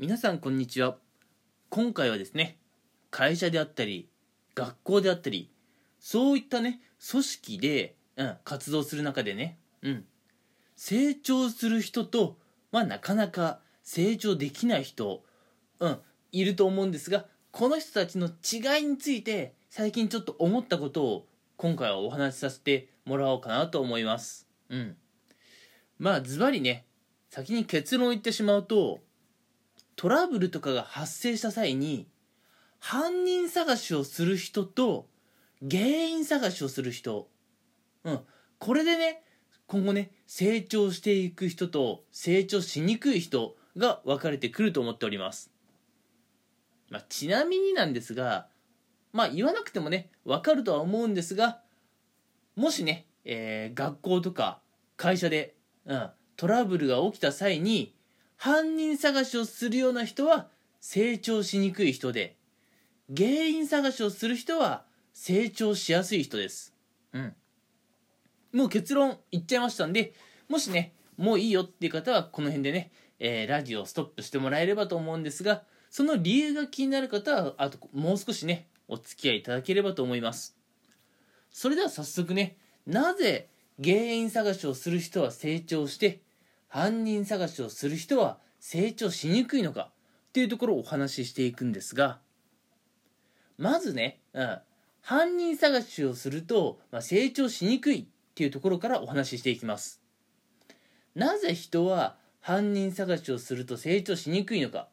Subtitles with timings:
[0.00, 0.96] 皆さんこんにちは
[1.70, 2.56] 今回はですね
[3.10, 4.08] 会社であったり
[4.54, 5.50] 学校であったり
[5.98, 6.80] そういったね
[7.10, 10.04] 組織で、うん、活動する中でね、うん、
[10.76, 12.38] 成長する人と、
[12.70, 15.24] まあ、なかなか成長できない人、
[15.80, 15.98] うん、
[16.30, 21.26] いると思うんですがこの人たちの違いについて最近ちょっと思ったことを
[21.56, 24.46] 今回はお話しさせてもらおうかなと思います。
[24.68, 24.96] うん。
[25.98, 26.86] まあズバリね
[27.30, 29.00] 先に結論を言ってしまうと
[29.98, 32.06] トラブルとかが発生した際に
[32.78, 35.08] 犯人探しをする人と
[35.60, 37.28] 原因探しをする人。
[38.04, 38.20] うん。
[38.60, 39.24] これでね
[39.66, 45.50] 今後ね成長していく人と成長しにくい人が分かれてくると思っております、
[46.90, 48.48] まあ、ちなみになんですが
[49.12, 51.60] まあ言わなくてもね分かるとは思うんですが
[52.56, 54.60] もしね、えー、学校とか
[54.96, 55.54] 会社で、
[55.84, 57.94] うん、トラブルが起きた際に
[58.38, 60.46] 犯人探しをするような人は
[60.80, 62.36] 成長しにくい人で、
[63.14, 66.72] 原因探しをする人は成長しやすい人です。
[67.12, 67.34] うん。
[68.52, 70.14] もう結論言っちゃいましたんで、
[70.48, 80.56] もしね、もういいよっていう方はこの辺でね、えー、ラジオをストップしてもらえればと思うんですが、その理由が気になる方は、あともう少しね、お付き合いいただければと思います。
[81.50, 83.48] それでは早速ね、なぜ
[83.82, 86.20] 原因探しをする人は成長して、
[86.68, 89.90] 犯人探しをする人は成長しにくいのか？
[90.28, 92.18] っていうところをお話ししていくんですが
[93.56, 94.58] まずね、うん、
[95.00, 100.00] 犯人探しをすると、まあ、成長しにくいっていうところからお話ししていきます。
[101.14, 104.88] なぜ人は犯人探しをすると成長しにくいのか？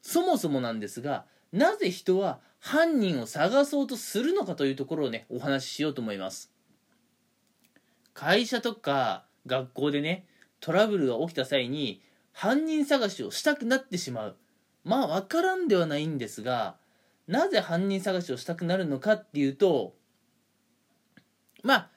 [0.00, 6.52] そもそもなんですがなぜ人は犯人を探そうとするのかというところをねお話ししようと思います。
[8.14, 10.24] 会社とか学校でね
[10.66, 14.36] トラブルが起きた際に犯人探しをしたくなってしまう。
[14.82, 16.74] まあ分からんではないんですが
[17.28, 19.94] なぜ犯人探しをしたくなるのかっていうと
[21.62, 21.90] まあ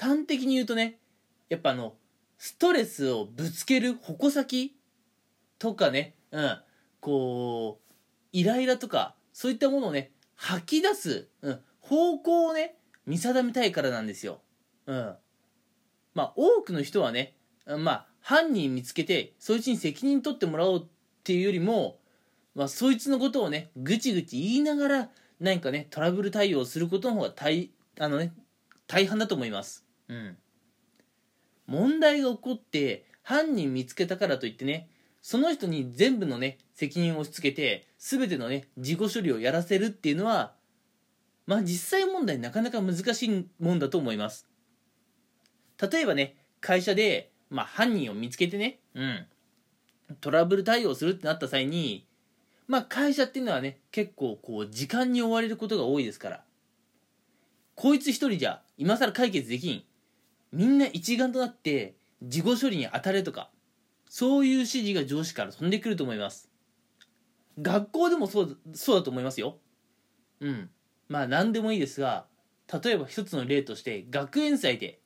[0.00, 1.00] 端的に言うとね
[1.48, 1.94] やっぱあの
[2.38, 4.76] ストレスをぶつける矛先
[5.58, 6.58] とかねうん
[7.00, 7.94] こう
[8.30, 14.40] イライラとかそういったものをね吐き出す、うん、方向をね見定めたいからなんですよ。
[14.86, 15.16] うん。
[16.14, 17.34] まあ多くの人はね
[17.66, 20.86] まあ、犯人見つけて、そいつに責任取ってもらおうっ
[21.22, 21.98] ていうよりも、
[22.54, 25.08] まあ、そいつのことをね、ぐちぐち言いながら、
[25.40, 28.32] 何かね、トラブル対応することの方が大、あのね、
[28.86, 29.84] 大半だと思います。
[30.08, 30.36] うん。
[31.66, 34.88] 問題が起こって、犯人見つけたからといってね、
[35.22, 40.52] その人に全部のね、責任を押し付けて、全てのね、自己処理をやらせるっていうのは、
[41.46, 44.46] まあ実際問題なかなか難しいもんだと思います。
[45.80, 49.26] 例えばね、会社でまあ、犯人を見つけてね、うん、
[50.20, 52.06] トラブル対応するってなった際に、
[52.66, 56.44] まあ、会社っていうのはね、結構こう、時間に追われることが多いですから、
[57.74, 59.82] こいつ一人じゃ、今更解決できん。
[60.52, 63.50] みんな一丸となって、事後処理に当たれとか、
[64.08, 66.50] そういう指示が上司から飛んでくると思います。
[67.60, 69.58] 学校でもそうそうだと思いますよ。
[70.40, 70.70] うん。
[71.08, 72.26] まあ何でもいいですが、
[72.82, 75.00] 例えば一つの例として、学園祭で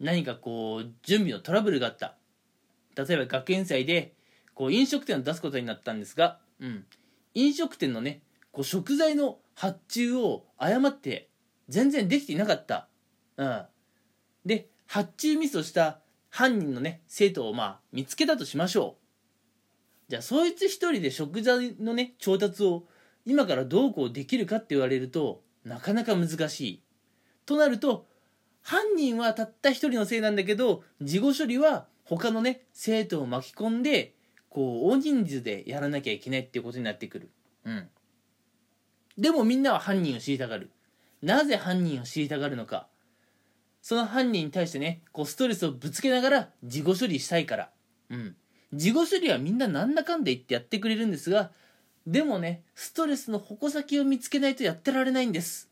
[0.00, 2.16] 何かこう準備のトラブルがあった。
[2.96, 4.14] 例えば学園祭で
[4.54, 6.84] こう飲食店を出すことになったんですが、うん、
[7.34, 11.28] 飲食店のねこう食材の発注を誤って
[11.68, 12.88] 全然できていなかった、
[13.36, 13.62] うん、
[14.46, 19.02] で発注ミスをした犯人のね生徒をまあ見つけたとしましょう。
[20.08, 22.84] じゃあそいつ一人で食材のね調達を
[23.24, 26.82] 今からどうこうできるかって言われるとなかなか難しい。
[27.44, 28.06] となると
[28.66, 34.16] 犯人はたった一人のせいなんだけど事後処理は他のね生徒を巻き込んで
[34.48, 37.30] こう大人数でやらなきゃいけないっていうことになってくる。
[37.64, 37.88] うん。
[39.16, 40.72] でもみんなは犯人を知りたがる。
[41.22, 42.88] なぜ犯人を知りたがるのか。
[43.82, 47.70] その犯人に対してねこうストレスをぶつけながら事後処理したいから。
[48.10, 48.34] うん。
[48.72, 51.52] 事後処理はみんななんだかんだ言ってやってくれるんですが
[52.04, 55.70] でもねストレスの矛先を見つけないとやってられないんです。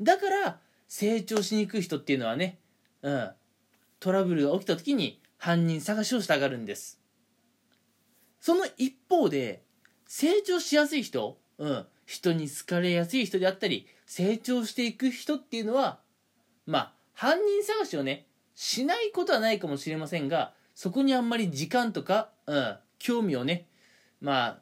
[0.00, 0.63] だから
[0.96, 2.60] 成長しにくい人っていうのはね、
[3.02, 3.30] うん、
[3.98, 7.00] トラブルが起きた時に犯人探しをしたがるんです。
[8.38, 9.64] その一方で、
[10.06, 15.98] 成長しやすい人、うん、人に好かれやすい人であったり、成長していく人っていうのは、
[16.64, 23.66] まあ、犯人探しをね、しないことはないかもしれませんが、そこにあんまり時間とか、うん、興味をね、
[24.20, 24.58] まあ、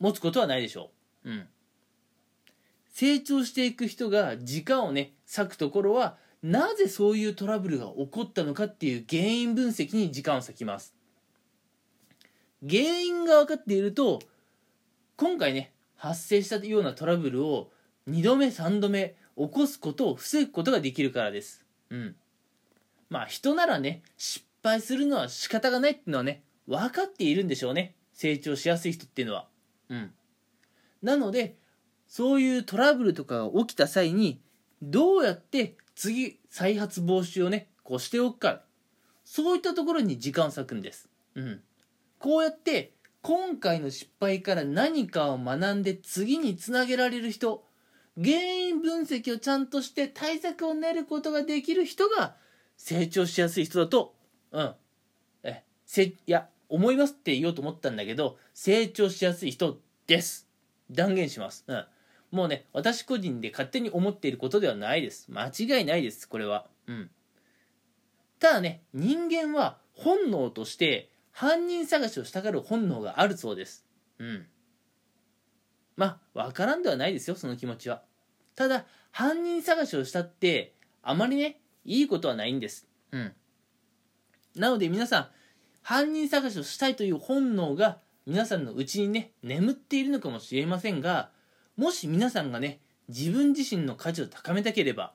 [0.00, 0.90] 持つことはないでしょ
[1.24, 1.30] う。
[1.30, 1.48] うん。
[2.92, 10.94] 成長していく人が時間をね割くところはなぜそういうトラブルが起こったのかっていう原因分析に時間を割きます。
[12.68, 14.20] 原因が分かっていると
[15.16, 17.70] 今回ね発生したようなトラブルを
[18.08, 21.64] 2度目3度目起こすことを防ぐことができるからです。
[21.90, 22.16] うん。
[23.08, 27.94] まあ人ならね失敗するのは仕方がないっていうのはね分かっているんでしょうね。
[28.12, 29.46] 成長しやすい人っていうのは。
[29.88, 30.12] うん。
[31.02, 31.56] なので
[32.12, 34.38] そういうトラブルとかが起きた際に
[34.82, 38.60] どうやって次再発防止をねこうしておくか。
[39.24, 41.08] そういったところに時間を割くんです。
[41.36, 41.62] うん。
[42.18, 42.92] こうやって
[43.22, 47.64] 今回の失敗から何かを学んで次につなげられる人
[48.22, 52.36] 原因分析をちゃんとして対策を練ることができる人が
[52.76, 54.14] 成長しやすい人だと
[54.50, 54.74] うん。
[55.44, 60.46] えせいや思いますって言おうと思ったんだけど成長しやすい人です。
[60.90, 61.64] 断言します。
[61.66, 61.86] うん。
[62.32, 65.28] もうね私個人で勝手に思っていることではないです。
[65.30, 66.66] 間違いないですこれは。
[66.86, 67.10] うん。
[68.40, 73.84] ただね人間は本能として犯人探しをしたがる本能があるそうです。
[74.18, 74.46] うん。
[75.96, 78.02] まあ分からんではないですよその気持ちは。
[78.56, 82.88] ただ犯人探しをしたってあまりねいいことはないんです。
[83.12, 83.32] うん。
[84.56, 85.26] なので皆さん
[85.82, 91.30] 犯人探しをしたいという本能が皆さんのうちにね眠っているのかもしれませんが
[91.76, 95.12] もし皆さんがね自分自身の価値を高めたければ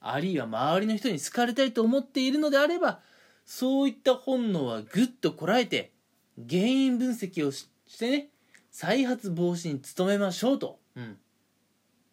[0.00, 3.00] あるいは周りの人に好かれたいと思っているのであれば
[3.44, 5.92] そういった本能はぐっとこらえて
[6.48, 7.68] 原因分析をし
[7.98, 8.28] てね
[8.70, 11.16] 再発防止に努めましょうと、うん、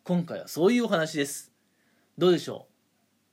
[0.04, 1.52] 今回はそういうお話です。
[2.18, 2.74] どうでしょう？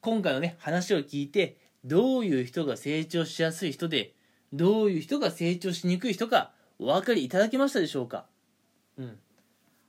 [0.00, 4.14] 今回のね話を聞いてどういう人が成長しやすい人で
[4.52, 8.26] どういう人が成長しにくい人かお分かりいただけましたでしょうか？
[8.98, 9.18] うん。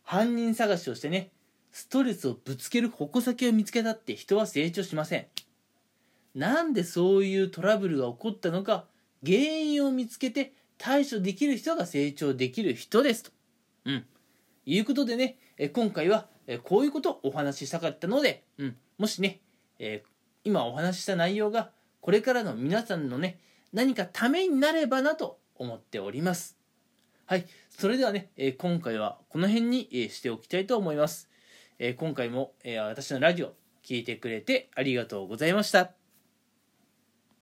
[0.04, 1.32] 犯人探しをしてね
[1.72, 5.28] ストレスをぶつける矛先を見つけたって人は成長しません
[6.36, 8.86] なんでそういうトラブルが起こったのか
[9.26, 13.32] 原因を見つけて対処できる人が成長できる人ですと。
[13.86, 14.06] うん。
[14.66, 19.42] いうことでね、え今回はえこういうことをお話ししたかったので、うん、もしね、
[19.80, 20.10] えー、
[20.44, 21.70] 今お話しした内容が
[22.02, 23.40] これからの皆さんのね、
[23.74, 26.58] 何かためになればなと思っております。
[27.32, 27.46] はい。
[27.70, 31.30] それではね、え今回はこの辺に、えしておきたいと思います。
[31.80, 33.54] え今回も、え私のラジオ
[33.86, 36.01] 聞いてくれてありがとうございました。